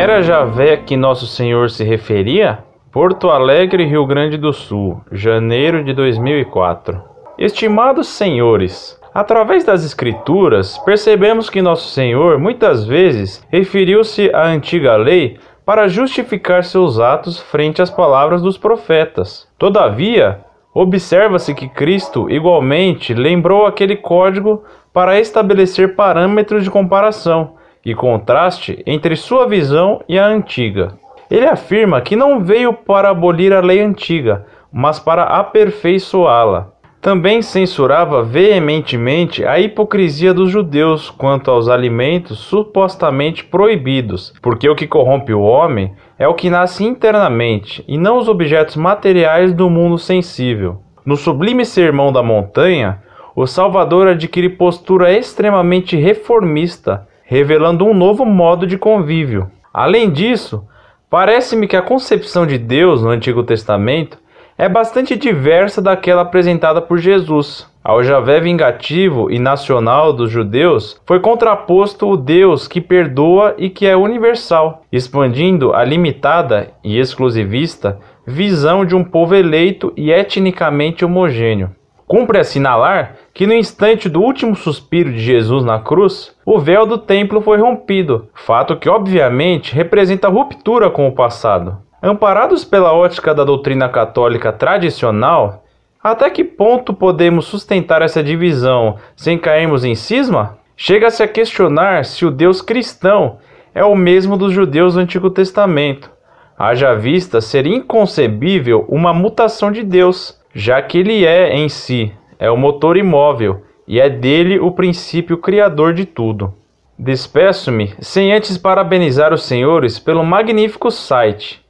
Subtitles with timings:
[0.00, 2.60] Era Javé que Nosso Senhor se referia?
[2.92, 7.02] Porto Alegre, Rio Grande do Sul, janeiro de 2004.
[7.36, 15.36] Estimados senhores, através das Escrituras, percebemos que Nosso Senhor muitas vezes referiu-se à antiga lei
[15.66, 19.48] para justificar seus atos frente às palavras dos profetas.
[19.58, 24.62] Todavia, observa-se que Cristo igualmente lembrou aquele código
[24.92, 30.94] para estabelecer parâmetros de comparação e contraste entre sua visão e a antiga.
[31.30, 36.72] Ele afirma que não veio para abolir a lei antiga, mas para aperfeiçoá-la.
[37.00, 44.86] Também censurava veementemente a hipocrisia dos judeus quanto aos alimentos supostamente proibidos, porque o que
[44.86, 49.96] corrompe o homem é o que nasce internamente e não os objetos materiais do mundo
[49.96, 50.82] sensível.
[51.06, 53.00] No sublime Sermão da Montanha,
[53.34, 59.50] o Salvador adquire postura extremamente reformista, revelando um novo modo de convívio.
[59.72, 60.64] Além disso,
[61.10, 64.16] parece-me que a concepção de Deus no Antigo Testamento
[64.56, 67.70] é bastante diversa daquela apresentada por Jesus.
[67.84, 73.86] Ao Javé vingativo e nacional dos judeus foi contraposto o Deus que perdoa e que
[73.86, 81.77] é universal, expandindo a limitada e exclusivista visão de um povo eleito e etnicamente homogêneo.
[82.08, 86.96] Cumpre assinalar que no instante do último suspiro de Jesus na cruz, o véu do
[86.96, 91.76] templo foi rompido, fato que obviamente representa ruptura com o passado.
[92.02, 95.64] Amparados pela ótica da doutrina católica tradicional,
[96.02, 100.56] até que ponto podemos sustentar essa divisão sem cairmos em cisma?
[100.74, 103.36] Chega-se a questionar se o Deus cristão
[103.74, 106.10] é o mesmo dos judeus do Antigo Testamento.
[106.58, 112.50] Haja vista ser inconcebível uma mutação de Deus, já que ele é em si, é
[112.50, 116.52] o motor imóvel e é dele o princípio criador de tudo.
[116.98, 121.64] Despeço-me sem antes parabenizar os senhores pelo magnífico site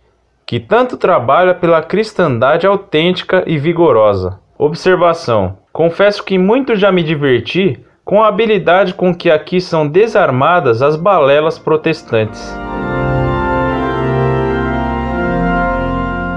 [0.46, 4.40] que tanto trabalha pela cristandade autêntica e vigorosa.
[4.56, 10.80] Observação: confesso que muito já me diverti com a habilidade com que aqui são desarmadas
[10.80, 12.56] as balelas protestantes.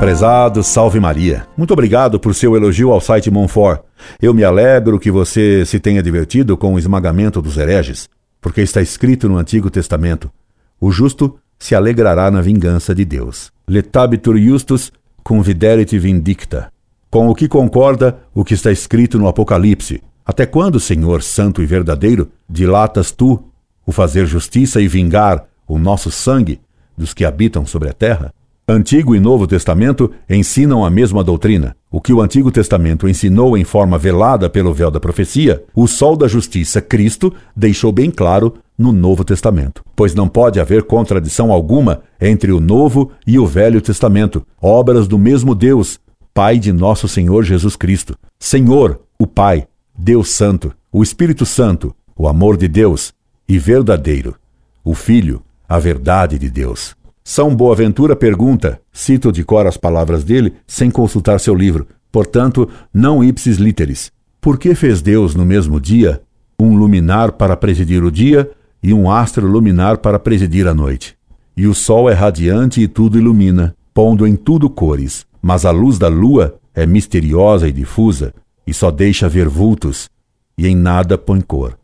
[0.01, 3.83] Prezado Salve Maria, muito obrigado por seu elogio ao site Monfort.
[4.19, 8.09] Eu me alegro que você se tenha divertido com o esmagamento dos hereges,
[8.41, 10.31] porque está escrito no Antigo Testamento:
[10.79, 14.91] o justo se alegrará na vingança de Deus letabitur justus
[15.23, 16.73] conviderit vindicta.
[17.11, 20.01] Com o que concorda o que está escrito no Apocalipse.
[20.25, 23.51] Até quando, Senhor santo e verdadeiro, dilatas tu
[23.85, 26.59] o fazer justiça e vingar o nosso sangue
[26.97, 28.33] dos que habitam sobre a terra?
[28.71, 31.75] Antigo e Novo Testamento ensinam a mesma doutrina.
[31.91, 36.15] O que o Antigo Testamento ensinou em forma velada pelo véu da profecia, o sol
[36.15, 39.83] da justiça, Cristo, deixou bem claro no Novo Testamento.
[39.93, 45.19] Pois não pode haver contradição alguma entre o Novo e o Velho Testamento, obras do
[45.19, 45.99] mesmo Deus,
[46.33, 48.15] Pai de nosso Senhor Jesus Cristo.
[48.39, 49.67] Senhor, o Pai,
[49.97, 53.13] Deus Santo, o Espírito Santo, o amor de Deus
[53.49, 54.33] e verdadeiro,
[54.81, 56.95] o Filho, a verdade de Deus.
[57.23, 63.23] São Boaventura pergunta, cito de cor as palavras dele, sem consultar seu livro, portanto, não
[63.23, 64.11] ipsis literis.
[64.39, 66.21] Por que fez Deus no mesmo dia
[66.59, 68.49] um luminar para presidir o dia
[68.81, 71.15] e um astro luminar para presidir a noite?
[71.55, 75.99] E o sol é radiante e tudo ilumina, pondo em tudo cores, mas a luz
[75.99, 78.33] da lua é misteriosa e difusa,
[78.65, 80.09] e só deixa ver vultos,
[80.57, 81.77] e em nada põe cor.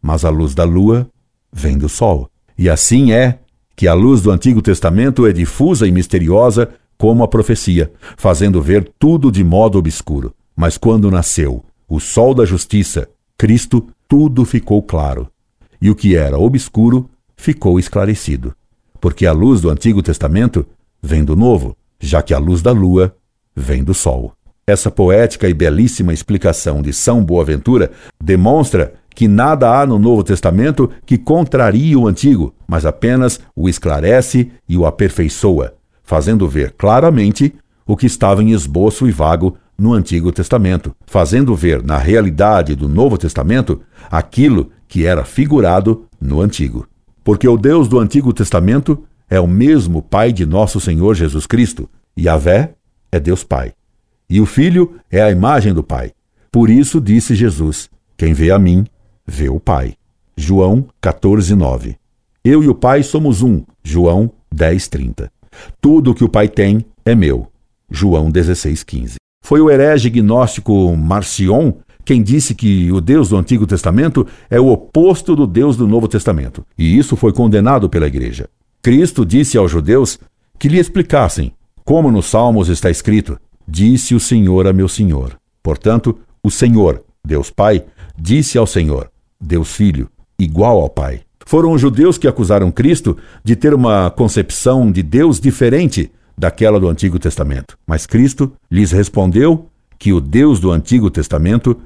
[0.00, 1.08] Mas a luz da lua
[1.52, 2.28] vem do sol.
[2.56, 3.40] E assim é
[3.76, 8.90] que a luz do Antigo Testamento é difusa e misteriosa como a profecia, fazendo ver
[8.98, 10.32] tudo de modo obscuro.
[10.56, 15.28] Mas quando nasceu o sol da justiça, Cristo, tudo ficou claro.
[15.80, 18.54] E o que era obscuro ficou esclarecido.
[19.00, 20.64] Porque a luz do Antigo Testamento
[21.02, 23.14] vem do Novo, já que a luz da lua
[23.54, 24.32] vem do sol.
[24.66, 27.90] Essa poética e belíssima explicação de São Boaventura
[28.22, 34.50] demonstra que nada há no Novo Testamento que contrarie o Antigo, mas apenas o esclarece
[34.68, 37.54] e o aperfeiçoa, fazendo ver claramente
[37.86, 42.88] o que estava em esboço e vago no Antigo Testamento, fazendo ver na realidade do
[42.88, 43.80] Novo Testamento
[44.10, 46.86] aquilo que era figurado no Antigo.
[47.22, 51.88] Porque o Deus do Antigo Testamento é o mesmo Pai de nosso Senhor Jesus Cristo,
[52.16, 52.74] e Vé
[53.10, 53.72] é Deus Pai.
[54.28, 56.12] E o Filho é a imagem do Pai.
[56.52, 58.86] Por isso disse Jesus: Quem vê a mim,
[59.26, 59.94] vê o Pai.
[60.36, 61.96] João 14, 9.
[62.44, 63.62] Eu e o Pai somos um.
[63.82, 65.32] João 10, 30.
[65.80, 67.48] Tudo o que o Pai tem é meu.
[67.90, 69.14] João 16, 15.
[69.44, 71.74] Foi o herege gnóstico Marcion
[72.04, 76.06] quem disse que o Deus do Antigo Testamento é o oposto do Deus do Novo
[76.06, 76.64] Testamento.
[76.76, 78.48] E isso foi condenado pela Igreja.
[78.82, 80.18] Cristo disse aos judeus
[80.58, 81.52] que lhe explicassem
[81.84, 85.38] como nos Salmos está escrito: Disse o Senhor a meu Senhor.
[85.62, 87.84] Portanto, o Senhor, Deus Pai,
[88.18, 89.10] disse ao Senhor,
[89.44, 90.08] Deus Filho,
[90.38, 91.20] igual ao Pai.
[91.46, 96.88] Foram os judeus que acusaram Cristo de ter uma concepção de Deus diferente daquela do
[96.88, 97.76] Antigo Testamento.
[97.86, 99.66] Mas Cristo lhes respondeu
[99.98, 101.76] que o Deus do Antigo Testamento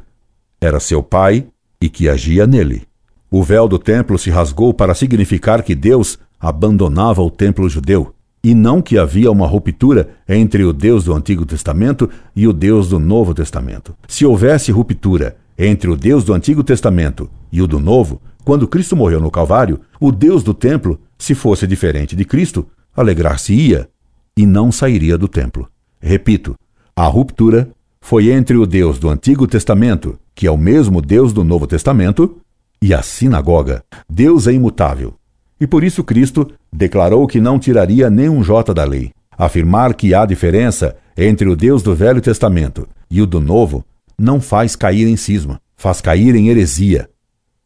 [0.61, 1.47] era seu Pai
[1.81, 2.83] e que agia nele.
[3.31, 8.55] O véu do templo se rasgou para significar que Deus abandonava o templo judeu, e
[8.55, 12.99] não que havia uma ruptura entre o Deus do Antigo Testamento e o Deus do
[12.99, 13.95] Novo Testamento.
[14.07, 18.95] Se houvesse ruptura entre o Deus do Antigo Testamento e o do Novo, quando Cristo
[18.95, 22.67] morreu no Calvário, o Deus do templo, se fosse diferente de Cristo,
[22.97, 23.89] alegrar-se-ia
[24.37, 25.69] e não sairia do templo.
[26.01, 26.55] Repito,
[26.95, 27.69] a ruptura
[28.01, 32.39] foi entre o Deus do Antigo Testamento, que é o mesmo Deus do Novo Testamento,
[32.81, 33.83] e a sinagoga.
[34.09, 35.15] Deus é imutável.
[35.61, 39.11] E por isso Cristo declarou que não tiraria nenhum jota da lei.
[39.37, 43.85] Afirmar que há diferença entre o Deus do Velho Testamento e o do Novo
[44.19, 47.09] não faz cair em cisma, faz cair em heresia,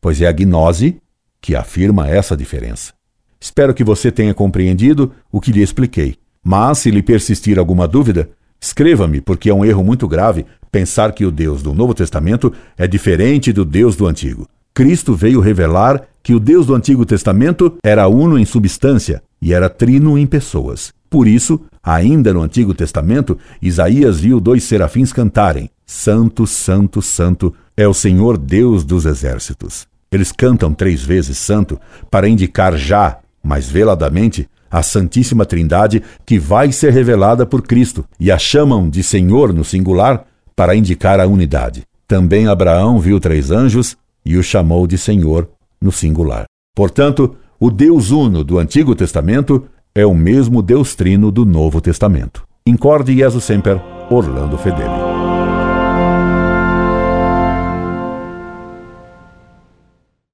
[0.00, 1.00] pois é a gnose
[1.40, 2.92] que afirma essa diferença.
[3.40, 6.16] Espero que você tenha compreendido o que lhe expliquei.
[6.44, 11.24] Mas, se lhe persistir alguma dúvida, escreva-me, porque é um erro muito grave pensar que
[11.24, 14.48] o Deus do Novo Testamento é diferente do Deus do Antigo.
[14.74, 19.68] Cristo veio revelar que o Deus do Antigo Testamento era uno em substância e era
[19.68, 20.92] trino em pessoas.
[21.10, 27.86] Por isso, ainda no Antigo Testamento, Isaías viu dois serafins cantarem: Santo, Santo, Santo é
[27.86, 29.86] o Senhor Deus dos exércitos.
[30.10, 31.80] Eles cantam três vezes Santo
[32.10, 38.30] para indicar já, mais veladamente, a Santíssima Trindade que vai ser revelada por Cristo, e
[38.30, 40.24] a chamam de Senhor no singular
[40.56, 41.82] para indicar a unidade.
[42.06, 45.48] Também Abraão viu três anjos e o chamou de Senhor
[45.80, 46.44] no singular.
[46.74, 52.44] Portanto, o Deus Uno do Antigo Testamento é o mesmo Deus Trino do Novo Testamento.
[52.66, 53.80] Incorde Jesus Semper,
[54.10, 55.11] Orlando Fedeli.